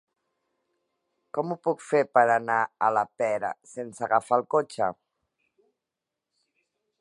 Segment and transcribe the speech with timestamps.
[1.37, 2.57] Com ho puc fer per anar
[2.87, 4.89] a la Pera sense agafar el cotxe?